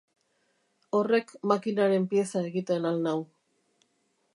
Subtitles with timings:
[0.99, 3.19] Horrek makinaren pieza egiten al nau?